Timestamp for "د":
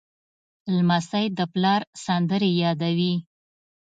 1.37-1.39